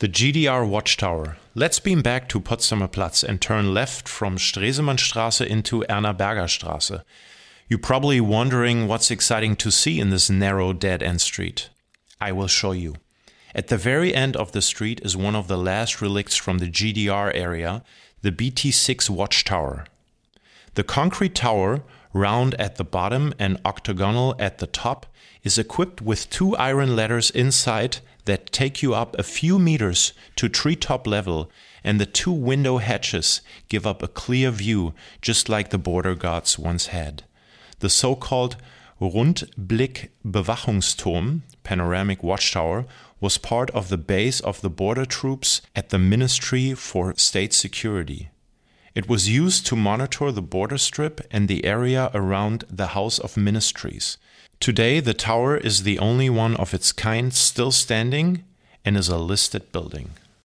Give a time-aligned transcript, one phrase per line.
[0.00, 1.38] The GDR Watchtower.
[1.56, 7.02] Let's beam back to Potsdamer Platz and turn left from Stresemannstraße into Erna Berger Straße.
[7.68, 11.70] You're probably wondering what's exciting to see in this narrow dead end street.
[12.20, 12.94] I will show you.
[13.56, 16.70] At the very end of the street is one of the last relics from the
[16.70, 17.82] GDR area,
[18.22, 19.84] the BT6 Watchtower.
[20.74, 21.82] The concrete tower,
[22.12, 25.06] round at the bottom and octagonal at the top,
[25.42, 30.48] is equipped with two iron ladders inside that take you up a few meters to
[30.48, 31.50] treetop level,
[31.82, 34.92] and the two window hatches give up a clear view,
[35.22, 37.22] just like the border guards once had.
[37.78, 38.56] The so called
[39.00, 42.84] Rundblick-Bewachungsturm, panoramic watchtower,
[43.20, 48.30] was part of the base of the border troops at the Ministry for State Security.
[48.94, 53.36] It was used to monitor the border strip and the area around the House of
[53.36, 54.18] Ministries.
[54.60, 58.44] Today, the tower is the only one of its kind still standing
[58.84, 60.10] and is a listed building.